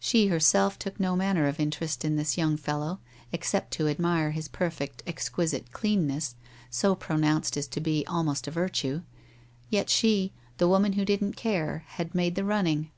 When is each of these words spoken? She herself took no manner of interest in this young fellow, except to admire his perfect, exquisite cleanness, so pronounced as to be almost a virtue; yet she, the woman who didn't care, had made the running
She 0.00 0.26
herself 0.26 0.80
took 0.80 0.98
no 0.98 1.14
manner 1.14 1.46
of 1.46 1.60
interest 1.60 2.04
in 2.04 2.16
this 2.16 2.36
young 2.36 2.56
fellow, 2.56 2.98
except 3.30 3.70
to 3.74 3.86
admire 3.86 4.32
his 4.32 4.48
perfect, 4.48 5.00
exquisite 5.06 5.70
cleanness, 5.70 6.34
so 6.70 6.96
pronounced 6.96 7.56
as 7.56 7.68
to 7.68 7.80
be 7.80 8.04
almost 8.08 8.48
a 8.48 8.50
virtue; 8.50 9.02
yet 9.68 9.88
she, 9.88 10.32
the 10.58 10.66
woman 10.66 10.94
who 10.94 11.04
didn't 11.04 11.34
care, 11.34 11.84
had 11.86 12.16
made 12.16 12.34
the 12.34 12.44
running 12.44 12.90